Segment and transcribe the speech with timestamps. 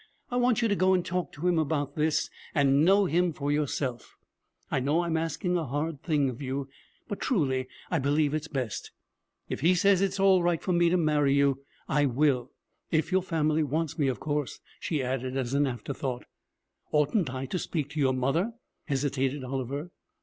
[0.31, 3.51] I want you to go and talk to him about this, and know him for
[3.51, 4.17] yourself.
[4.71, 6.69] I know I'm asking a hard thing of you,
[7.07, 8.89] but, truly, I believe it's best.
[9.47, 12.49] If he says it's all right for me to marry you, I will
[12.89, 16.25] if your family want me, of course,' she added as an afterthought.
[16.91, 18.53] 'Oughtn't I to speak to your mother?'
[18.87, 19.91] hesitated Oliver.